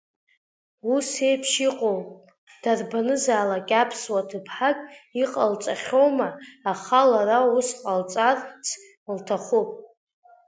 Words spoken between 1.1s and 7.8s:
еиԥш иҟоу, дарбанзаалак, аԥсуа ҭыԥҳак иҟалҵахьоума, аха лара ус